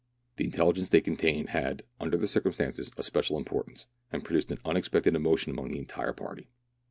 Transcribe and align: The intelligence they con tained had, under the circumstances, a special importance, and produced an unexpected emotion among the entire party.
The 0.37 0.45
intelligence 0.45 0.89
they 0.89 0.99
con 1.01 1.15
tained 1.15 1.49
had, 1.49 1.83
under 1.99 2.17
the 2.17 2.25
circumstances, 2.27 2.89
a 2.97 3.03
special 3.03 3.37
importance, 3.37 3.85
and 4.11 4.23
produced 4.23 4.49
an 4.49 4.57
unexpected 4.65 5.13
emotion 5.15 5.51
among 5.51 5.69
the 5.69 5.77
entire 5.77 6.11
party. 6.13 6.47